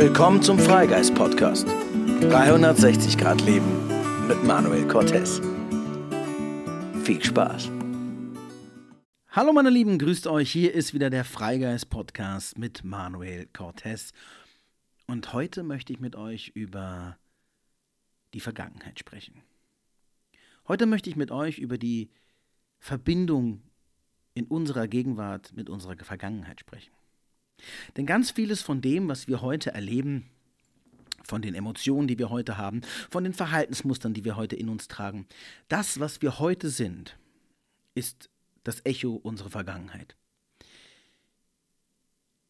[0.00, 1.68] Willkommen zum Freigeist Podcast.
[2.22, 3.86] 360 Grad Leben
[4.26, 5.42] mit Manuel Cortez.
[7.04, 7.70] Viel Spaß.
[9.28, 10.50] Hallo meine Lieben, grüßt euch.
[10.50, 14.12] Hier ist wieder der Freigeist Podcast mit Manuel Cortez.
[15.06, 17.18] Und heute möchte ich mit euch über
[18.32, 19.42] die Vergangenheit sprechen.
[20.66, 22.08] Heute möchte ich mit euch über die
[22.78, 23.60] Verbindung
[24.32, 26.90] in unserer Gegenwart mit unserer Vergangenheit sprechen.
[27.96, 30.30] Denn ganz vieles von dem, was wir heute erleben,
[31.22, 34.88] von den Emotionen, die wir heute haben, von den Verhaltensmustern, die wir heute in uns
[34.88, 35.26] tragen,
[35.68, 37.16] das, was wir heute sind,
[37.94, 38.30] ist
[38.64, 40.16] das Echo unserer Vergangenheit.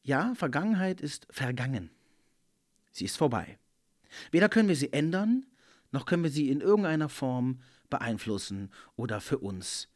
[0.03, 1.91] Ja, Vergangenheit ist vergangen.
[2.92, 3.59] Sie ist vorbei.
[4.31, 5.47] Weder können wir sie ändern,
[5.92, 9.89] noch können wir sie in irgendeiner Form beeinflussen oder für uns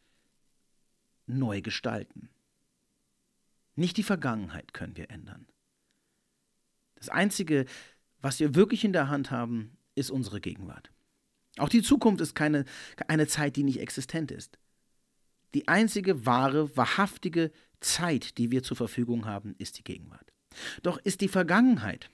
[1.26, 2.28] neu gestalten.
[3.76, 5.46] Nicht die Vergangenheit können wir ändern.
[6.96, 7.66] Das Einzige,
[8.20, 10.90] was wir wirklich in der Hand haben, ist unsere Gegenwart.
[11.58, 12.64] Auch die Zukunft ist keine
[13.06, 14.58] eine Zeit, die nicht existent ist.
[15.54, 20.32] Die einzige wahre, wahrhaftige Zeit, die wir zur Verfügung haben, ist die Gegenwart.
[20.82, 22.10] Doch ist die Vergangenheit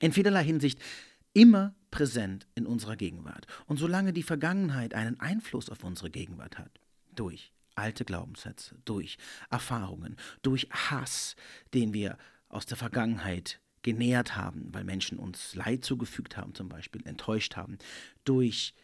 [0.00, 0.80] in vielerlei Hinsicht
[1.32, 3.46] immer präsent in unserer Gegenwart.
[3.66, 6.80] Und solange die Vergangenheit einen Einfluss auf unsere Gegenwart hat,
[7.14, 9.18] durch alte Glaubenssätze, durch
[9.50, 11.36] Erfahrungen, durch Hass,
[11.74, 17.06] den wir aus der Vergangenheit genährt haben, weil Menschen uns Leid zugefügt haben, zum Beispiel
[17.06, 17.78] enttäuscht haben,
[18.24, 18.74] durch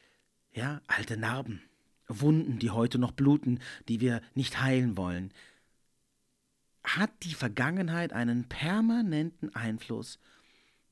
[0.52, 1.62] ja, alte Narben,
[2.06, 5.32] Wunden, die heute noch bluten, die wir nicht heilen wollen,
[6.84, 10.18] hat die Vergangenheit einen permanenten Einfluss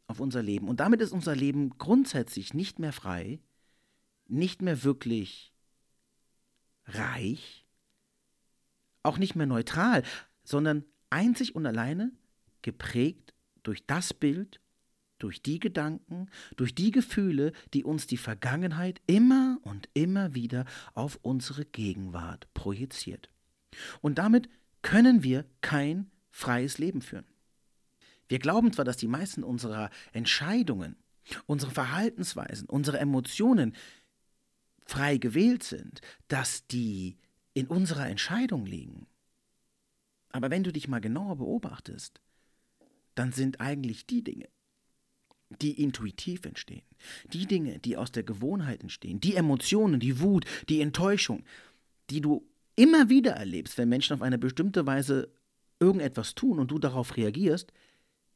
[0.07, 0.69] auf unser Leben.
[0.69, 3.41] Und damit ist unser Leben grundsätzlich nicht mehr frei,
[4.27, 5.53] nicht mehr wirklich
[6.87, 7.62] reich,
[9.03, 10.03] auch nicht mehr neutral,
[10.45, 12.13] sondern einzig und alleine
[12.63, 14.61] geprägt durch das Bild,
[15.19, 20.65] durch die Gedanken, durch die Gefühle, die uns die Vergangenheit immer und immer wieder
[20.95, 23.31] auf unsere Gegenwart projiziert.
[24.01, 24.49] Und damit
[24.83, 27.27] können wir kein freies Leben führen.
[28.29, 30.97] Wir glauben zwar, dass die meisten unserer Entscheidungen,
[31.47, 33.77] unsere Verhaltensweisen, unsere Emotionen
[34.87, 37.19] frei gewählt sind, dass die
[37.55, 39.07] in unserer Entscheidung liegen.
[40.31, 42.21] Aber wenn du dich mal genauer beobachtest,
[43.15, 44.49] dann sind eigentlich die Dinge,
[45.61, 46.87] die intuitiv entstehen,
[47.33, 51.45] die Dinge, die aus der Gewohnheit entstehen, die Emotionen, die Wut, die Enttäuschung,
[52.09, 55.31] die du immer wieder erlebst, wenn Menschen auf eine bestimmte Weise
[55.79, 57.73] irgendetwas tun und du darauf reagierst,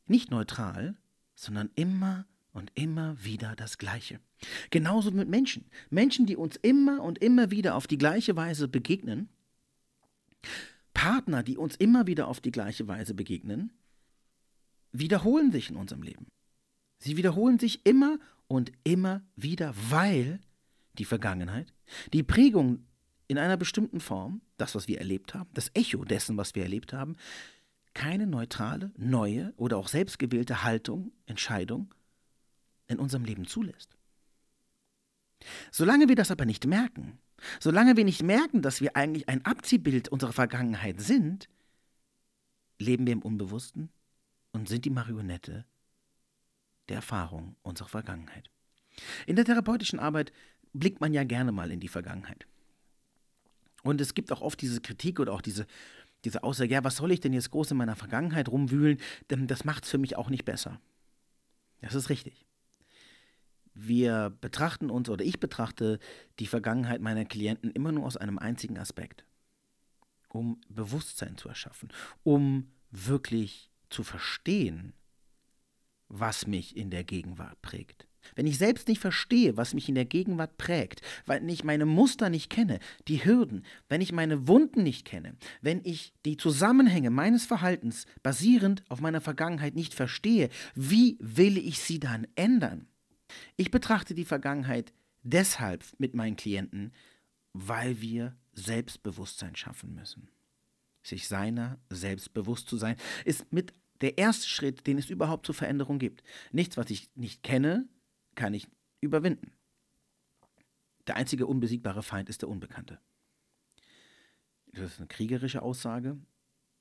[0.06, 0.96] nicht neutral,
[1.34, 2.26] sondern immer
[2.56, 4.18] und immer wieder das Gleiche.
[4.70, 5.66] Genauso mit Menschen.
[5.90, 9.28] Menschen, die uns immer und immer wieder auf die gleiche Weise begegnen.
[10.94, 13.72] Partner, die uns immer wieder auf die gleiche Weise begegnen,
[14.90, 16.28] wiederholen sich in unserem Leben.
[16.98, 18.18] Sie wiederholen sich immer
[18.48, 20.40] und immer wieder, weil
[20.96, 21.74] die Vergangenheit,
[22.14, 22.86] die Prägung
[23.28, 26.94] in einer bestimmten Form, das, was wir erlebt haben, das Echo dessen, was wir erlebt
[26.94, 27.16] haben,
[27.92, 31.92] keine neutrale, neue oder auch selbstgewählte Haltung, Entscheidung
[32.88, 33.96] in unserem Leben zulässt.
[35.70, 37.18] Solange wir das aber nicht merken,
[37.60, 41.48] solange wir nicht merken, dass wir eigentlich ein Abziehbild unserer Vergangenheit sind,
[42.78, 43.90] leben wir im Unbewussten
[44.52, 45.64] und sind die Marionette
[46.88, 48.50] der Erfahrung unserer Vergangenheit.
[49.26, 50.32] In der therapeutischen Arbeit
[50.72, 52.46] blickt man ja gerne mal in die Vergangenheit.
[53.82, 55.66] Und es gibt auch oft diese Kritik oder auch diese,
[56.24, 58.98] diese Aussage, ja, was soll ich denn jetzt groß in meiner Vergangenheit rumwühlen?
[59.28, 60.80] Das macht es für mich auch nicht besser.
[61.82, 62.45] Das ist richtig
[63.76, 65.98] wir betrachten uns oder ich betrachte
[66.38, 69.24] die Vergangenheit meiner Klienten immer nur aus einem einzigen Aspekt,
[70.28, 71.92] um Bewusstsein zu erschaffen,
[72.22, 74.94] um wirklich zu verstehen,
[76.08, 78.06] was mich in der Gegenwart prägt.
[78.34, 82.28] Wenn ich selbst nicht verstehe, was mich in der Gegenwart prägt, weil ich meine Muster
[82.30, 87.46] nicht kenne, die Hürden, wenn ich meine Wunden nicht kenne, wenn ich die Zusammenhänge meines
[87.46, 92.88] Verhaltens basierend auf meiner Vergangenheit nicht verstehe, wie will ich sie dann ändern?
[93.56, 94.92] Ich betrachte die Vergangenheit
[95.22, 96.92] deshalb mit meinen Klienten,
[97.52, 100.28] weil wir Selbstbewusstsein schaffen müssen.
[101.02, 105.54] Sich seiner selbst bewusst zu sein, ist mit der erste Schritt, den es überhaupt zur
[105.54, 106.22] Veränderung gibt.
[106.52, 107.88] Nichts, was ich nicht kenne,
[108.34, 108.68] kann ich
[109.00, 109.52] überwinden.
[111.06, 113.00] Der einzige unbesiegbare Feind ist der Unbekannte.
[114.66, 116.18] Das ist eine kriegerische Aussage.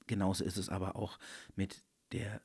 [0.08, 1.18] Genauso ist es aber auch
[1.56, 2.42] mit der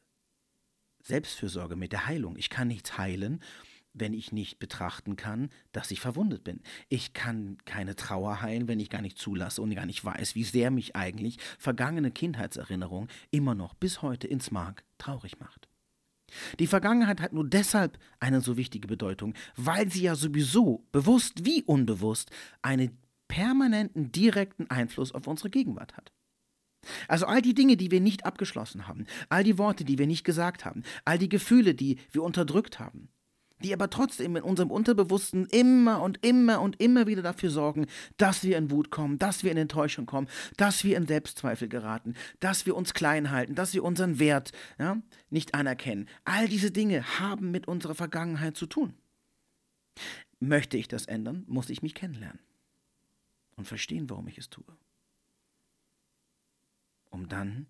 [1.02, 2.36] Selbstfürsorge, mit der Heilung.
[2.36, 3.42] Ich kann nichts heilen
[3.92, 6.60] wenn ich nicht betrachten kann, dass ich verwundet bin.
[6.88, 10.44] Ich kann keine Trauer heilen, wenn ich gar nicht zulasse und gar nicht weiß, wie
[10.44, 15.68] sehr mich eigentlich vergangene Kindheitserinnerung immer noch bis heute ins Mark traurig macht.
[16.58, 21.62] Die Vergangenheit hat nur deshalb eine so wichtige Bedeutung, weil sie ja sowieso, bewusst wie
[21.64, 22.30] unbewusst,
[22.62, 22.98] einen
[23.28, 26.12] permanenten, direkten Einfluss auf unsere Gegenwart hat.
[27.08, 30.24] Also all die Dinge, die wir nicht abgeschlossen haben, all die Worte, die wir nicht
[30.24, 33.10] gesagt haben, all die Gefühle, die wir unterdrückt haben,
[33.62, 37.86] die aber trotzdem in unserem Unterbewussten immer und immer und immer wieder dafür sorgen,
[38.16, 42.14] dass wir in Wut kommen, dass wir in Enttäuschung kommen, dass wir in Selbstzweifel geraten,
[42.40, 46.08] dass wir uns klein halten, dass wir unseren Wert ja, nicht anerkennen.
[46.24, 48.94] All diese Dinge haben mit unserer Vergangenheit zu tun.
[50.38, 52.40] Möchte ich das ändern, muss ich mich kennenlernen
[53.56, 54.64] und verstehen, warum ich es tue.
[57.10, 57.66] Um dann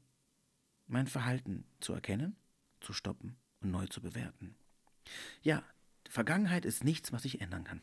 [0.87, 2.37] mein Verhalten zu erkennen,
[2.81, 4.55] zu stoppen und neu zu bewerten.
[5.43, 5.63] Ja,
[6.11, 7.81] Vergangenheit ist nichts, was ich ändern kann.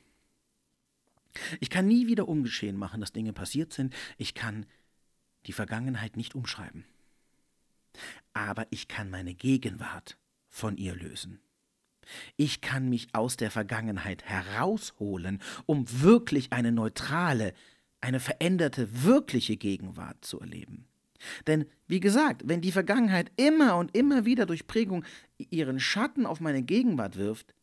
[1.61, 3.93] Ich kann nie wieder ungeschehen machen, dass Dinge passiert sind.
[4.17, 4.65] Ich kann
[5.45, 6.83] die Vergangenheit nicht umschreiben.
[8.33, 10.17] Aber ich kann meine Gegenwart
[10.49, 11.39] von ihr lösen.
[12.35, 17.53] Ich kann mich aus der Vergangenheit herausholen, um wirklich eine neutrale,
[18.01, 20.85] eine veränderte, wirkliche Gegenwart zu erleben.
[21.47, 25.05] Denn, wie gesagt, wenn die Vergangenheit immer und immer wieder durch Prägung
[25.37, 27.53] ihren Schatten auf meine Gegenwart wirft,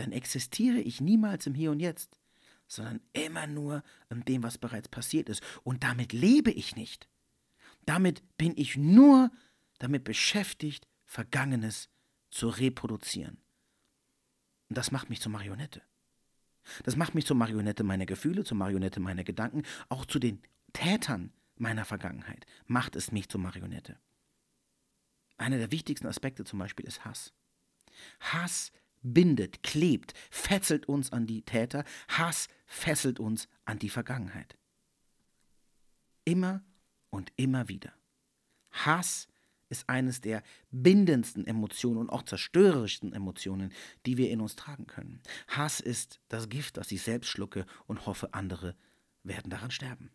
[0.00, 2.18] dann existiere ich niemals im Hier und Jetzt,
[2.66, 5.42] sondern immer nur in dem, was bereits passiert ist.
[5.62, 7.06] Und damit lebe ich nicht.
[7.84, 9.30] Damit bin ich nur
[9.78, 11.90] damit beschäftigt, Vergangenes
[12.30, 13.42] zu reproduzieren.
[14.70, 15.82] Und das macht mich zur Marionette.
[16.84, 20.40] Das macht mich zur Marionette meiner Gefühle, zur Marionette meiner Gedanken, auch zu den
[20.72, 22.46] Tätern meiner Vergangenheit.
[22.66, 23.98] Macht es mich zur Marionette.
[25.36, 27.34] Einer der wichtigsten Aspekte zum Beispiel ist Hass.
[28.20, 31.84] Hass bindet, klebt, fesselt uns an die Täter.
[32.08, 34.56] Hass fesselt uns an die Vergangenheit.
[36.24, 36.62] Immer
[37.10, 37.92] und immer wieder.
[38.70, 39.28] Hass
[39.68, 43.72] ist eines der bindendsten Emotionen und auch zerstörerischsten Emotionen,
[44.04, 45.22] die wir in uns tragen können.
[45.48, 48.76] Hass ist das Gift, das ich selbst schlucke und hoffe, andere
[49.22, 50.10] werden daran sterben.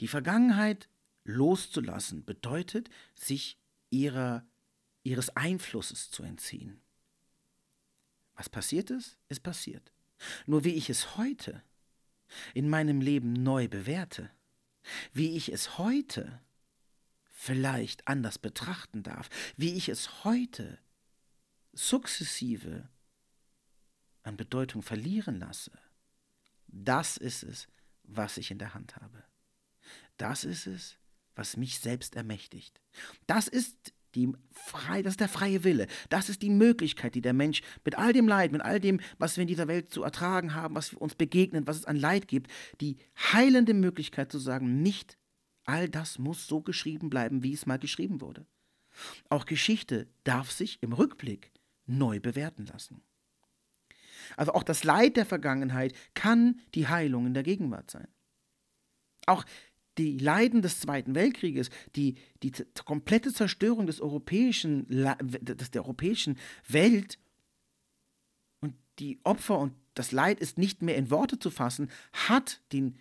[0.00, 0.88] Die Vergangenheit
[1.24, 3.58] loszulassen bedeutet, sich
[3.90, 4.46] ihrer
[5.06, 6.80] ihres Einflusses zu entziehen.
[8.34, 9.92] Was passiert ist, ist passiert.
[10.46, 11.62] Nur wie ich es heute
[12.54, 14.30] in meinem Leben neu bewerte,
[15.12, 16.40] wie ich es heute
[17.30, 20.78] vielleicht anders betrachten darf, wie ich es heute
[21.72, 22.88] sukzessive
[24.22, 25.72] an Bedeutung verlieren lasse,
[26.66, 27.68] das ist es,
[28.02, 29.22] was ich in der Hand habe.
[30.16, 30.98] Das ist es,
[31.34, 32.80] was mich selbst ermächtigt.
[33.26, 35.86] Das ist die frei, das ist der freie Wille.
[36.08, 39.36] Das ist die Möglichkeit, die der Mensch mit all dem Leid, mit all dem, was
[39.36, 42.50] wir in dieser Welt zu ertragen haben, was uns begegnet, was es an Leid gibt,
[42.80, 42.96] die
[43.32, 45.16] heilende Möglichkeit zu sagen, nicht
[45.64, 48.46] all das muss so geschrieben bleiben, wie es mal geschrieben wurde.
[49.28, 51.52] Auch Geschichte darf sich im Rückblick
[51.86, 53.02] neu bewerten lassen.
[54.36, 58.08] Also auch das Leid der Vergangenheit kann die Heilung in der Gegenwart sein.
[59.26, 59.44] Auch
[59.98, 62.52] die Leiden des Zweiten Weltkrieges, die, die
[62.84, 66.38] komplette Zerstörung des europäischen, des, der europäischen
[66.68, 67.18] Welt
[68.60, 72.98] und die Opfer und das Leid ist nicht mehr in Worte zu fassen, hat den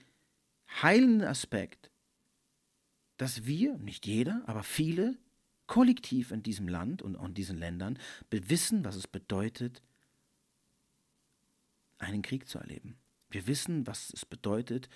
[0.82, 1.92] heilenden Aspekt,
[3.18, 5.18] dass wir, nicht jeder, aber viele,
[5.68, 7.98] kollektiv in diesem Land und in diesen Ländern
[8.30, 9.82] wissen, was es bedeutet,
[11.98, 12.98] einen Krieg zu erleben.
[13.30, 14.90] Wir wissen, was es bedeutet,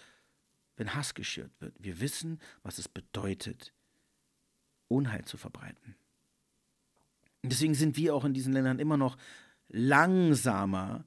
[0.80, 1.76] wenn Hass geschürt wird.
[1.78, 3.74] Wir wissen, was es bedeutet,
[4.88, 5.96] Unheil zu verbreiten.
[7.44, 9.18] Und deswegen sind wir auch in diesen Ländern immer noch
[9.68, 11.04] langsamer,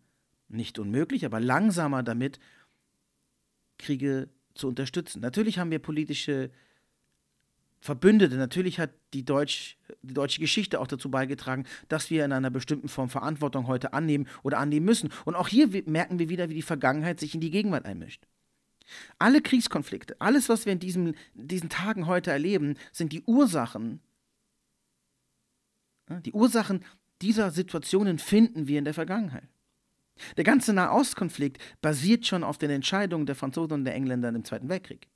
[0.48, 2.38] nicht unmöglich, aber langsamer damit,
[3.78, 5.20] Kriege zu unterstützen.
[5.20, 6.50] Natürlich haben wir politische
[7.80, 12.50] Verbündete, natürlich hat die, Deutsch, die deutsche Geschichte auch dazu beigetragen, dass wir in einer
[12.50, 15.10] bestimmten Form Verantwortung heute annehmen oder annehmen müssen.
[15.24, 18.26] Und auch hier merken wir wieder, wie die Vergangenheit sich in die Gegenwart einmischt.
[19.18, 24.00] Alle Kriegskonflikte, alles, was wir in diesem, diesen Tagen heute erleben, sind die Ursachen.
[26.24, 26.84] Die Ursachen
[27.20, 29.48] dieser Situationen finden wir in der Vergangenheit.
[30.36, 34.68] Der ganze Nahostkonflikt basiert schon auf den Entscheidungen der Franzosen und der Engländer im Zweiten
[34.68, 35.08] Weltkrieg.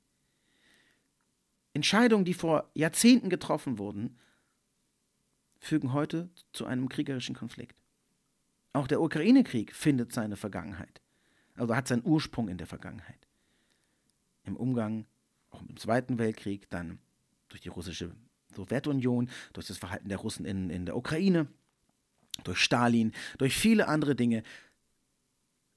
[1.73, 4.17] Entscheidungen, die vor Jahrzehnten getroffen wurden,
[5.59, 7.75] fügen heute zu einem kriegerischen Konflikt.
[8.73, 11.01] Auch der Ukraine-Krieg findet seine Vergangenheit,
[11.55, 13.26] also hat seinen Ursprung in der Vergangenheit
[14.47, 15.05] im Umgang,
[15.51, 16.99] auch im Zweiten Weltkrieg, dann
[17.49, 18.15] durch die russische
[18.55, 21.47] Sowjetunion, durch das Verhalten der Russen in, in der Ukraine,
[22.43, 24.43] durch Stalin, durch viele andere Dinge,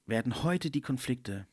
[0.06, 1.46] werden heute die Konflikte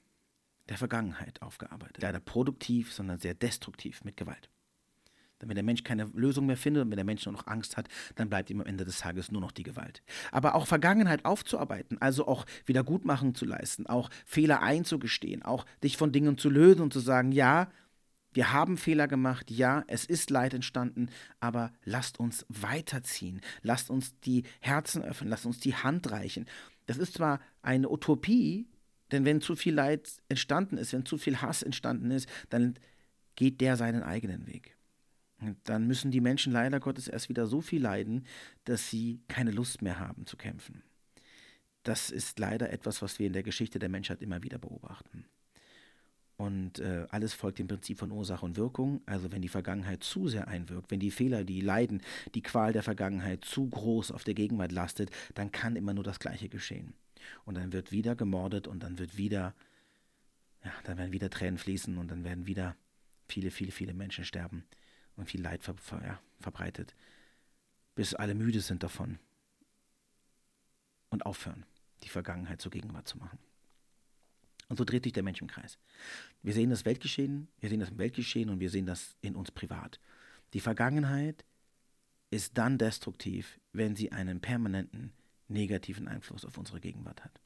[0.70, 2.02] der Vergangenheit aufgearbeitet.
[2.02, 4.50] Leider produktiv, sondern sehr destruktiv mit Gewalt.
[5.40, 7.88] Wenn der Mensch keine Lösung mehr findet und wenn der Mensch nur noch Angst hat,
[8.16, 10.02] dann bleibt ihm am Ende des Tages nur noch die Gewalt.
[10.32, 16.12] Aber auch Vergangenheit aufzuarbeiten, also auch Wiedergutmachung zu leisten, auch Fehler einzugestehen, auch dich von
[16.12, 17.70] Dingen zu lösen und zu sagen, ja,
[18.34, 24.20] wir haben Fehler gemacht, ja, es ist Leid entstanden, aber lasst uns weiterziehen, lasst uns
[24.20, 26.46] die Herzen öffnen, lasst uns die Hand reichen.
[26.86, 28.68] Das ist zwar eine Utopie,
[29.12, 32.78] denn wenn zu viel Leid entstanden ist, wenn zu viel Hass entstanden ist, dann
[33.36, 34.77] geht der seinen eigenen Weg.
[35.64, 38.26] Dann müssen die Menschen leider Gottes erst wieder so viel leiden,
[38.64, 40.82] dass sie keine Lust mehr haben zu kämpfen.
[41.84, 45.26] Das ist leider etwas, was wir in der Geschichte der Menschheit immer wieder beobachten.
[46.38, 49.02] Und äh, alles folgt dem Prinzip von Ursache und Wirkung.
[49.06, 52.02] Also wenn die Vergangenheit zu sehr einwirkt, wenn die Fehler, die Leiden,
[52.36, 56.20] die Qual der Vergangenheit zu groß auf der Gegenwart lastet, dann kann immer nur das
[56.20, 56.94] Gleiche geschehen.
[57.46, 59.56] Und dann wird wieder gemordet und dann wird wieder,
[60.64, 62.76] ja, dann werden wieder Tränen fließen und dann werden wieder
[63.28, 64.64] viele, viele, viele Menschen sterben
[65.18, 66.96] und viel Leid ver, ver, ja, verbreitet,
[67.96, 69.20] bis alle müde sind davon
[71.10, 71.66] und aufhören,
[72.04, 73.40] die Vergangenheit zur Gegenwart zu machen.
[74.70, 75.78] Und so dreht sich der Mensch im Kreis.
[76.44, 79.52] Wir sehen das Weltgeschehen, wir sehen das im Weltgeschehen und wir sehen das in uns
[79.52, 80.00] privat.
[80.54, 81.46] Die Vergangenheit
[82.30, 85.14] ist dann destruktiv, wenn sie einen permanenten
[85.48, 87.40] negativen Einfluss auf unsere Gegenwart hat.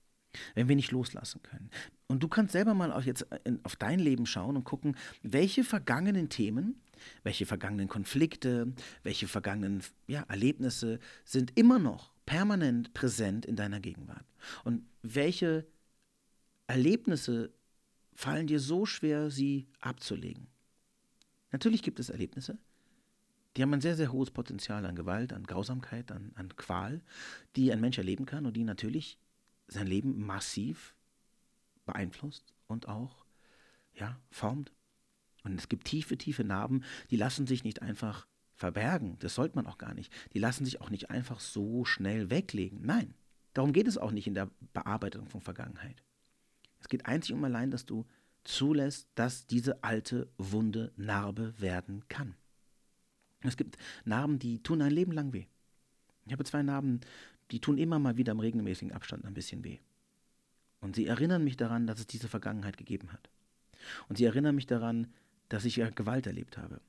[0.55, 1.69] Wenn wir nicht loslassen können.
[2.07, 3.27] Und du kannst selber mal auf, jetzt
[3.63, 6.81] auf dein Leben schauen und gucken, welche vergangenen Themen,
[7.23, 14.25] welche vergangenen Konflikte, welche vergangenen ja, Erlebnisse sind immer noch permanent präsent in deiner Gegenwart.
[14.63, 15.67] Und welche
[16.67, 17.53] Erlebnisse
[18.13, 20.47] fallen dir so schwer, sie abzulegen.
[21.51, 22.57] Natürlich gibt es Erlebnisse,
[23.57, 27.01] die haben ein sehr, sehr hohes Potenzial an Gewalt, an Grausamkeit, an, an Qual,
[27.55, 29.17] die ein Mensch erleben kann und die natürlich
[29.67, 30.95] sein Leben massiv
[31.85, 33.25] beeinflusst und auch
[33.93, 34.71] ja, formt.
[35.43, 39.17] Und es gibt tiefe, tiefe Narben, die lassen sich nicht einfach verbergen.
[39.19, 40.13] Das sollte man auch gar nicht.
[40.33, 42.81] Die lassen sich auch nicht einfach so schnell weglegen.
[42.83, 43.13] Nein,
[43.53, 46.03] darum geht es auch nicht in der Bearbeitung von Vergangenheit.
[46.79, 48.05] Es geht einzig und allein, dass du
[48.43, 52.35] zulässt, dass diese alte Wunde Narbe werden kann.
[53.41, 55.45] Es gibt Narben, die tun ein Leben lang weh.
[56.25, 57.01] Ich habe zwei Narben,
[57.49, 59.79] die tun immer mal wieder im regelmäßigen Abstand ein bisschen weh.
[60.79, 63.29] Und sie erinnern mich daran, dass es diese Vergangenheit gegeben hat.
[64.09, 65.07] Und sie erinnern mich daran,
[65.51, 66.79] dass ich ja Gewalt erlebt habe.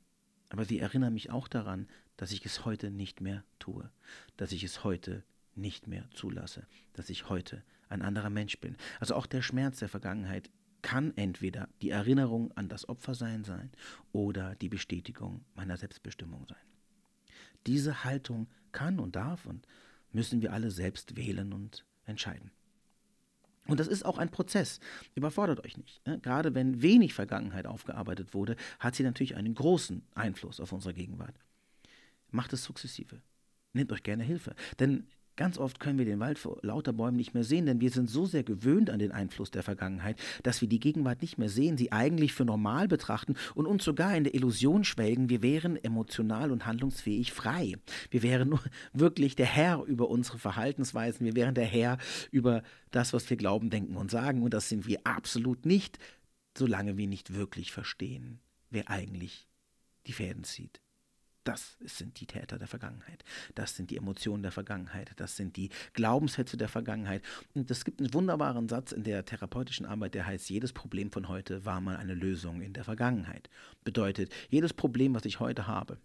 [0.49, 3.91] Aber sie erinnern mich auch daran, dass ich es heute nicht mehr tue,
[4.37, 5.25] dass ich es heute
[5.57, 8.77] nicht mehr zulasse, dass ich heute ein anderer Mensch bin.
[9.01, 10.49] Also auch der Schmerz der Vergangenheit
[10.81, 13.73] kann entweder die Erinnerung an das Opfersein sein
[14.13, 16.65] oder die Bestätigung meiner Selbstbestimmung sein.
[17.67, 19.67] Diese Haltung kann und darf und
[20.13, 22.53] müssen wir alle selbst wählen und entscheiden.
[23.69, 24.81] Und das ist auch ein Prozess.
[25.15, 26.05] Überfordert euch nicht.
[26.07, 26.19] Ne?
[26.19, 31.35] Gerade wenn wenig Vergangenheit aufgearbeitet wurde, hat sie natürlich einen großen Einfluss auf unsere Gegenwart.
[32.31, 33.21] Macht es sukzessive.
[33.73, 34.55] Nehmt euch gerne Hilfe.
[34.81, 37.91] Denn Ganz oft können wir den Wald vor lauter Bäumen nicht mehr sehen, denn wir
[37.91, 41.49] sind so sehr gewöhnt an den Einfluss der Vergangenheit, dass wir die Gegenwart nicht mehr
[41.49, 45.83] sehen, sie eigentlich für normal betrachten und uns sogar in der Illusion schwelgen, wir wären
[45.83, 47.77] emotional und handlungsfähig frei.
[48.11, 48.61] Wir wären nur
[48.93, 51.97] wirklich der Herr über unsere Verhaltensweisen, wir wären der Herr
[52.31, 55.99] über das, was wir glauben, denken und sagen und das sind wir absolut nicht,
[56.57, 59.49] solange wir nicht wirklich verstehen, wer eigentlich
[60.07, 60.83] die Fäden zieht.
[61.45, 63.25] Das sind die Täter der Vergangenheit.
[63.55, 65.11] Das sind die Emotionen der Vergangenheit.
[65.17, 67.23] Das sind die Glaubenssätze der Vergangenheit.
[67.55, 71.29] Und es gibt einen wunderbaren Satz in der therapeutischen Arbeit, der heißt, jedes Problem von
[71.29, 73.51] heute war mal eine Lösung in der Vergangenheit.
[73.83, 75.99] Bedeutet, jedes Problem, was ich heute habe,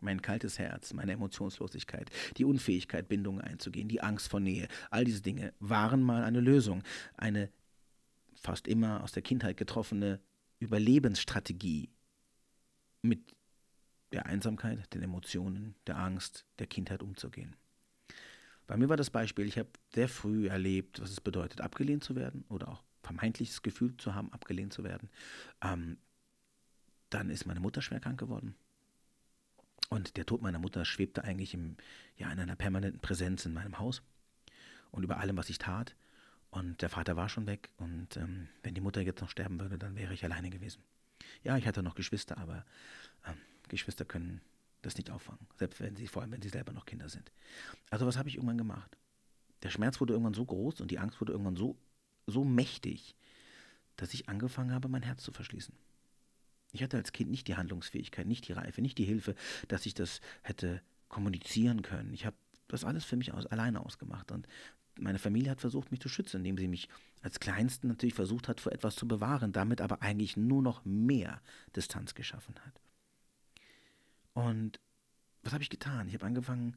[0.00, 5.22] mein kaltes Herz, meine Emotionslosigkeit, die Unfähigkeit, Bindungen einzugehen, die Angst vor Nähe, all diese
[5.22, 6.82] Dinge waren mal eine Lösung.
[7.16, 7.50] Eine
[8.34, 10.20] fast immer aus der Kindheit getroffene
[10.58, 11.90] Überlebensstrategie,
[13.02, 13.34] mit
[14.12, 17.56] der Einsamkeit, den Emotionen, der Angst, der Kindheit umzugehen.
[18.66, 22.14] Bei mir war das Beispiel, ich habe sehr früh erlebt, was es bedeutet, abgelehnt zu
[22.14, 25.10] werden oder auch vermeintliches Gefühl zu haben, abgelehnt zu werden.
[25.62, 25.98] Ähm,
[27.10, 28.54] dann ist meine Mutter schwer krank geworden.
[29.90, 31.76] Und der Tod meiner Mutter schwebte eigentlich im,
[32.16, 34.02] ja, in einer permanenten Präsenz in meinem Haus
[34.90, 35.94] und über allem, was ich tat.
[36.50, 37.70] Und der Vater war schon weg.
[37.76, 40.82] Und ähm, wenn die Mutter jetzt noch sterben würde, dann wäre ich alleine gewesen.
[41.42, 42.64] Ja, ich hatte noch Geschwister, aber
[43.26, 43.36] ähm,
[43.72, 44.40] Geschwister können
[44.82, 47.32] das nicht auffangen, selbst wenn sie, vor allem wenn sie selber noch Kinder sind.
[47.90, 48.96] Also was habe ich irgendwann gemacht?
[49.62, 51.76] Der Schmerz wurde irgendwann so groß und die Angst wurde irgendwann so,
[52.26, 53.14] so mächtig,
[53.96, 55.74] dass ich angefangen habe, mein Herz zu verschließen.
[56.72, 59.34] Ich hatte als Kind nicht die Handlungsfähigkeit, nicht die Reife, nicht die Hilfe,
[59.68, 62.12] dass ich das hätte kommunizieren können.
[62.12, 62.36] Ich habe
[62.68, 64.32] das alles für mich aus, alleine ausgemacht.
[64.32, 64.48] Und
[64.98, 66.88] meine Familie hat versucht, mich zu schützen, indem sie mich
[67.20, 71.40] als Kleinsten natürlich versucht hat, vor etwas zu bewahren, damit aber eigentlich nur noch mehr
[71.76, 72.81] Distanz geschaffen hat.
[74.34, 74.80] Und
[75.42, 76.08] was habe ich getan?
[76.08, 76.76] Ich habe angefangen,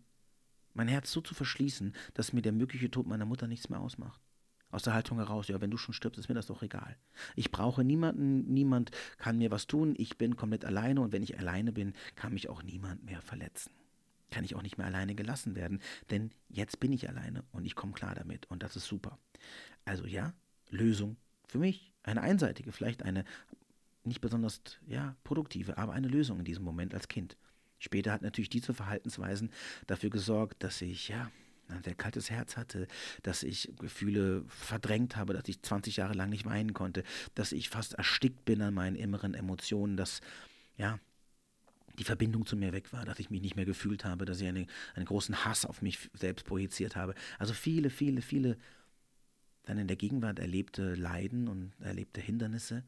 [0.74, 4.22] mein Herz so zu verschließen, dass mir der mögliche Tod meiner Mutter nichts mehr ausmacht.
[4.72, 6.98] Aus der Haltung heraus, ja, wenn du schon stirbst, ist mir das doch egal.
[7.36, 11.40] Ich brauche niemanden, niemand kann mir was tun, ich bin komplett alleine und wenn ich
[11.40, 13.72] alleine bin, kann mich auch niemand mehr verletzen.
[14.32, 17.76] Kann ich auch nicht mehr alleine gelassen werden, denn jetzt bin ich alleine und ich
[17.76, 19.18] komme klar damit und das ist super.
[19.86, 20.34] Also ja,
[20.70, 21.16] Lösung
[21.48, 23.24] für mich, eine einseitige, vielleicht eine
[24.06, 27.38] nicht besonders ja, produktive, aber eine Lösung in diesem Moment als Kind.
[27.80, 29.52] Später hat natürlich diese Verhaltensweisen
[29.88, 31.30] dafür gesorgt, dass ich ja
[31.68, 32.88] ein sehr kaltes Herz hatte,
[33.24, 37.70] dass ich Gefühle verdrängt habe, dass ich 20 Jahre lang nicht weinen konnte, dass ich
[37.70, 40.22] fast erstickt bin an meinen inneren Emotionen, dass
[40.78, 41.00] ja
[41.98, 44.48] die Verbindung zu mir weg war, dass ich mich nicht mehr gefühlt habe, dass ich
[44.48, 47.16] eine, einen großen Hass auf mich selbst projiziert habe.
[47.40, 48.58] Also viele, viele, viele
[49.64, 52.84] dann in der Gegenwart erlebte Leiden und erlebte Hindernisse,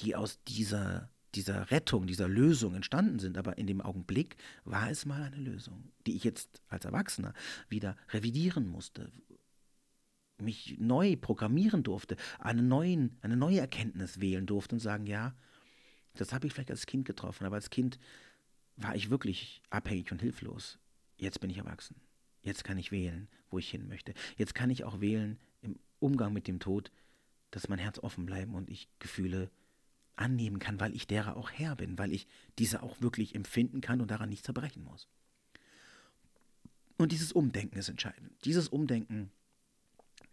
[0.00, 5.06] die aus dieser dieser Rettung, dieser Lösung entstanden sind, aber in dem Augenblick war es
[5.06, 7.32] mal eine Lösung, die ich jetzt als Erwachsener
[7.68, 9.10] wieder revidieren musste,
[10.38, 15.34] mich neu programmieren durfte, eine, neuen, eine neue Erkenntnis wählen durfte und sagen, ja,
[16.14, 17.98] das habe ich vielleicht als Kind getroffen, aber als Kind
[18.76, 20.78] war ich wirklich abhängig und hilflos.
[21.16, 21.96] Jetzt bin ich erwachsen.
[22.42, 24.12] Jetzt kann ich wählen, wo ich hin möchte.
[24.36, 26.90] Jetzt kann ich auch wählen im Umgang mit dem Tod,
[27.50, 29.50] dass mein Herz offen bleiben und ich Gefühle
[30.16, 32.26] annehmen kann, weil ich derer auch Herr bin, weil ich
[32.58, 35.08] diese auch wirklich empfinden kann und daran nicht zerbrechen muss.
[36.98, 38.32] Und dieses Umdenken ist entscheidend.
[38.44, 39.30] Dieses Umdenken,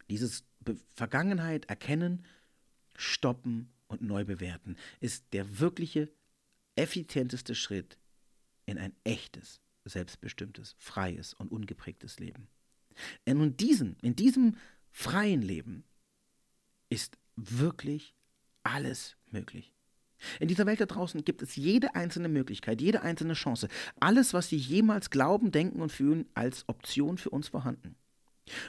[0.10, 2.26] dieses Be Vergangenheit erkennen,
[2.96, 6.12] stoppen und neu bewerten, ist der wirkliche,
[6.76, 7.98] effizienteste Schritt
[8.66, 12.48] in ein echtes, selbstbestimmtes, freies und ungeprägtes Leben.
[13.26, 14.58] Und in diesem, in diesem
[14.92, 15.84] freien Leben
[16.90, 18.14] ist wirklich
[18.64, 19.74] alles möglich.
[20.40, 23.70] In dieser Welt da draußen gibt es jede einzelne Möglichkeit, jede einzelne Chance,
[24.00, 27.96] alles, was Sie jemals glauben, denken und fühlen, als Option für uns vorhanden.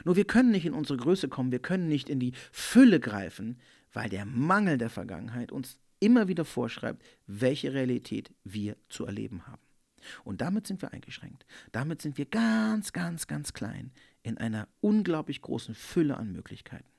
[0.05, 3.59] Nur wir können nicht in unsere Größe kommen, wir können nicht in die Fülle greifen,
[3.91, 9.61] weil der Mangel der Vergangenheit uns immer wieder vorschreibt, welche Realität wir zu erleben haben.
[10.23, 11.45] Und damit sind wir eingeschränkt.
[11.71, 13.91] Damit sind wir ganz, ganz, ganz klein
[14.23, 16.89] in einer unglaublich großen Fülle an Möglichkeiten.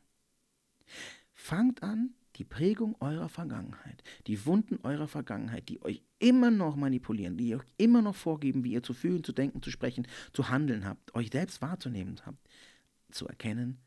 [1.35, 7.37] Fangt an, die Prägung eurer Vergangenheit, die Wunden eurer Vergangenheit, die euch immer noch manipulieren,
[7.37, 10.85] die euch immer noch vorgeben, wie ihr zu fühlen, zu denken, zu sprechen, zu handeln
[10.85, 12.49] habt, euch selbst wahrzunehmen habt,
[13.13, 13.79] zu erkennen,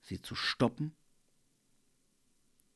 [0.00, 0.92] sie zu stoppen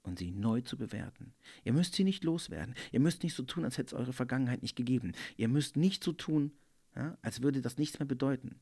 [0.02, 1.34] und sie neu zu bewerten.
[1.62, 2.74] Ihr müsst sie nicht loswerden.
[2.90, 5.12] Ihr müsst nicht so tun, als hätte es eure Vergangenheit nicht gegeben.
[5.36, 6.50] Ihr müsst nicht so tun,
[6.96, 8.58] ja, als würde das nichts mehr bedeuten.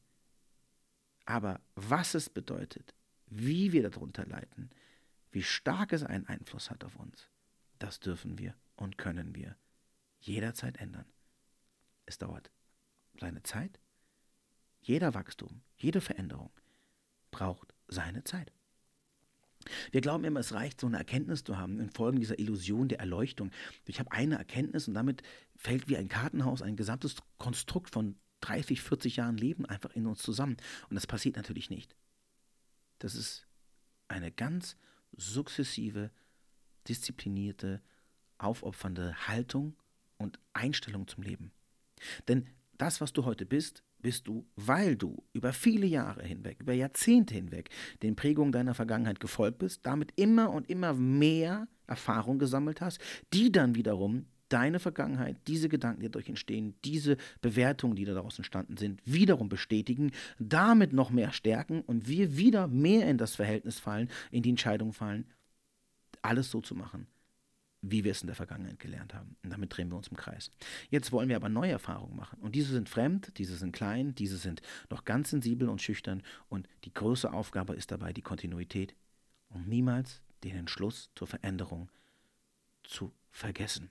[1.25, 2.94] Aber was es bedeutet,
[3.29, 4.68] wie wir darunter leiden,
[5.33, 7.29] wie stark es einen Einfluss hat auf uns,
[7.79, 9.57] das dürfen wir und können wir
[10.21, 11.07] jederzeit ändern.
[12.07, 12.51] Es dauert
[13.18, 13.81] seine Zeit.
[14.81, 16.51] Jeder Wachstum, jede Veränderung
[17.31, 18.53] braucht seine Zeit.
[19.90, 22.99] Wir glauben immer, es reicht, so eine Erkenntnis zu haben, in Folgen dieser Illusion der
[22.99, 23.51] Erleuchtung.
[23.87, 25.23] Ich habe eine Erkenntnis und damit
[25.57, 30.21] fällt wie ein Kartenhaus ein gesamtes Konstrukt von 30, 40 Jahren Leben einfach in uns
[30.21, 30.57] zusammen.
[30.90, 31.95] Und das passiert natürlich nicht.
[32.99, 33.47] Das ist
[34.09, 34.77] eine ganz
[35.16, 36.11] sukzessive,
[36.88, 37.81] disziplinierte,
[38.38, 39.75] aufopfernde Haltung
[40.18, 41.53] und Einstellung zum Leben.
[42.29, 42.46] Denn
[42.79, 47.35] das, was du heute bist, bist du, weil du über viele Jahre hinweg, über Jahrzehnte
[47.35, 47.70] hinweg
[48.03, 53.01] den Prägungen deiner Vergangenheit gefolgt bist, damit immer und immer mehr Erfahrung gesammelt hast,
[53.33, 58.77] die dann wiederum deine Vergangenheit, diese Gedanken, die dadurch entstehen, diese Bewertungen, die daraus entstanden
[58.77, 64.11] sind, wiederum bestätigen, damit noch mehr stärken und wir wieder mehr in das Verhältnis fallen,
[64.31, 65.25] in die Entscheidung fallen,
[66.21, 67.07] alles so zu machen,
[67.81, 69.37] wie wir es in der Vergangenheit gelernt haben.
[69.43, 70.51] Und damit drehen wir uns im Kreis.
[70.91, 72.38] Jetzt wollen wir aber neue Erfahrungen machen.
[72.41, 76.23] Und diese sind fremd, diese sind klein, diese sind noch ganz sensibel und schüchtern.
[76.49, 78.95] Und die große Aufgabe ist dabei die Kontinuität
[79.49, 81.88] und niemals den Entschluss zur Veränderung
[82.85, 83.91] zu vergessen.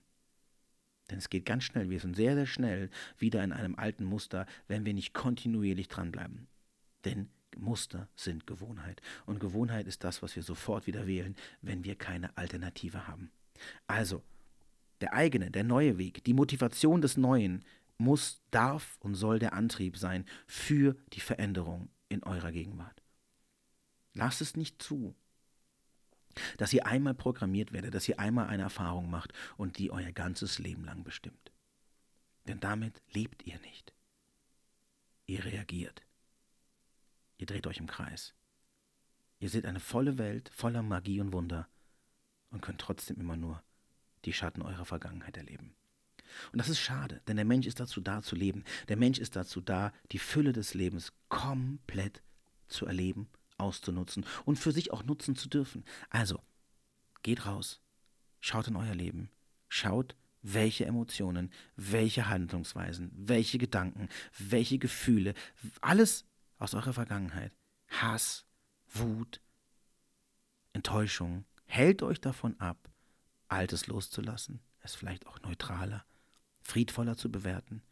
[1.11, 4.47] Denn es geht ganz schnell, wir sind sehr, sehr schnell wieder in einem alten Muster,
[4.67, 6.47] wenn wir nicht kontinuierlich dranbleiben.
[7.03, 9.01] Denn Muster sind Gewohnheit.
[9.25, 13.29] Und Gewohnheit ist das, was wir sofort wieder wählen, wenn wir keine Alternative haben.
[13.87, 14.23] Also,
[15.01, 17.65] der eigene, der neue Weg, die Motivation des Neuen
[17.97, 23.03] muss, darf und soll der Antrieb sein für die Veränderung in eurer Gegenwart.
[24.13, 25.15] Lasst es nicht zu,
[26.57, 30.59] dass ihr einmal programmiert werdet, dass ihr einmal eine Erfahrung macht und die euer ganzes
[30.59, 31.51] Leben lang bestimmt.
[32.47, 33.93] Denn damit lebt ihr nicht.
[35.25, 36.01] Ihr reagiert.
[37.37, 38.33] Ihr dreht euch im Kreis.
[39.39, 41.67] Ihr seht eine volle Welt voller Magie und Wunder
[42.51, 43.63] und könnt trotzdem immer nur
[44.25, 45.73] die Schatten eurer Vergangenheit erleben.
[46.51, 48.63] Und das ist schade, denn der Mensch ist dazu da zu leben.
[48.87, 52.21] Der Mensch ist dazu da, die Fülle des Lebens komplett
[52.67, 53.27] zu erleben,
[53.61, 55.85] auszunutzen und für sich auch nutzen zu dürfen.
[56.09, 56.41] Also,
[57.23, 57.81] geht raus,
[58.39, 59.29] schaut in euer Leben,
[59.69, 65.33] schaut, welche Emotionen, welche Handlungsweisen, welche Gedanken, welche Gefühle,
[65.81, 66.25] alles
[66.57, 67.55] aus eurer Vergangenheit,
[67.87, 68.45] Hass,
[68.93, 69.41] Wut,
[70.73, 72.89] Enttäuschung, hält euch davon ab,
[73.47, 76.05] Altes loszulassen, es vielleicht auch neutraler,
[76.61, 77.83] friedvoller zu bewerten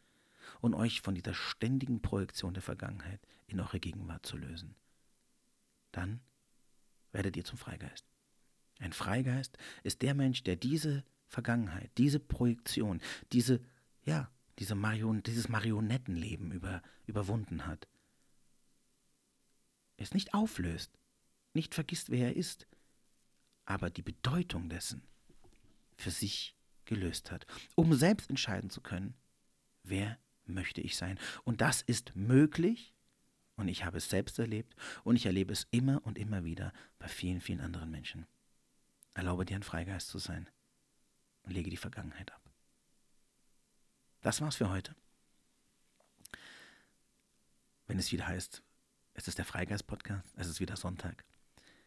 [0.62, 4.76] und euch von dieser ständigen Projektion der Vergangenheit in eure Gegenwart zu lösen.
[5.92, 6.22] Dann
[7.12, 8.06] werdet ihr zum Freigeist.
[8.80, 13.62] Ein Freigeist ist der Mensch, der diese Vergangenheit, diese Projektion, diese,
[14.04, 17.88] ja, diese Marion, dieses Marionettenleben über, überwunden hat.
[19.98, 20.98] Es nicht auflöst,
[21.54, 22.68] nicht vergisst, wer er ist,
[23.66, 25.04] aber die Bedeutung dessen
[25.98, 29.14] für sich gelöst hat, um selbst entscheiden zu können,
[29.84, 31.20] wer möchte ich sein.
[31.44, 32.96] Und das ist möglich,
[33.60, 37.10] und ich habe es selbst erlebt, und ich erlebe es immer und immer wieder bei
[37.10, 38.26] vielen, vielen anderen Menschen.
[39.16, 40.50] Erlaube dir ein Freigeist zu sein
[41.44, 42.42] und lege die Vergangenheit ab.
[44.22, 44.96] Das war's für heute.
[47.88, 48.64] Wenn es wieder heißt,
[49.14, 51.26] es ist der Freigeist-Podcast, es ist wieder Sonntag.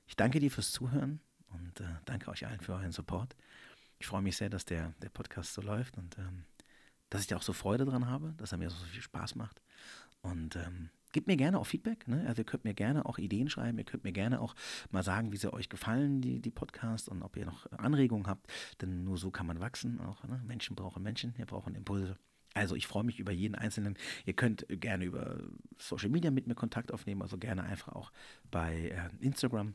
[0.06, 3.34] Ich danke dir fürs Zuhören und äh, danke euch allen für euren Support.
[3.98, 6.44] Ich freue mich sehr, dass der, der Podcast so läuft und ähm,
[7.08, 9.62] dass ich da auch so Freude dran habe, dass er mir so viel Spaß macht.
[10.20, 12.08] Und ähm, gebt mir gerne auch Feedback.
[12.08, 12.24] Ne?
[12.26, 13.78] Also ihr könnt mir gerne auch Ideen schreiben.
[13.78, 14.54] Ihr könnt mir gerne auch
[14.90, 18.46] mal sagen, wie sie euch gefallen, die, die Podcasts und ob ihr noch Anregungen habt.
[18.80, 20.00] Denn nur so kann man wachsen.
[20.00, 20.42] Auch ne?
[20.46, 22.16] Menschen brauchen Menschen, wir brauchen Impulse.
[22.54, 23.96] Also ich freue mich über jeden einzelnen.
[24.26, 25.40] Ihr könnt gerne über
[25.78, 28.12] Social Media mit mir Kontakt aufnehmen, also gerne einfach auch
[28.50, 29.74] bei äh, Instagram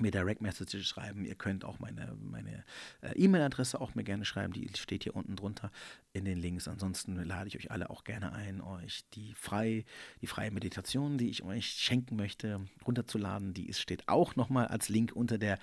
[0.00, 1.24] mir Direct Messages schreiben.
[1.24, 2.64] Ihr könnt auch meine, meine
[3.00, 4.52] äh, E-Mail-Adresse auch mir gerne schreiben.
[4.52, 5.70] Die steht hier unten drunter
[6.12, 6.68] in den Links.
[6.68, 9.84] Ansonsten lade ich euch alle auch gerne ein, euch die, frei,
[10.20, 13.54] die freie Meditation, die ich euch schenken möchte, runterzuladen.
[13.54, 15.58] Die ist, steht auch nochmal als Link unter, der,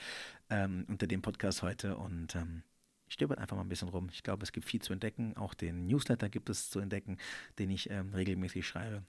[0.50, 1.98] ähm, unter dem Podcast heute.
[1.98, 2.64] Und ähm,
[3.08, 4.10] stöbert einfach mal ein bisschen rum.
[4.12, 5.36] Ich glaube, es gibt viel zu entdecken.
[5.38, 7.18] Auch den Newsletter gibt es zu entdecken,
[7.60, 9.04] den ich ähm, regelmäßig schreibe.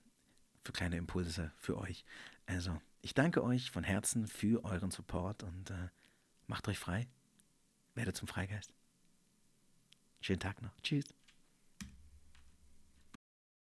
[0.62, 2.04] Für kleine Impulse für euch.
[2.46, 5.90] Also, ich danke euch von Herzen für euren Support und äh,
[6.48, 7.06] macht euch frei.
[7.94, 8.74] Werdet zum Freigeist.
[10.20, 10.76] Schönen Tag noch.
[10.80, 11.14] Tschüss.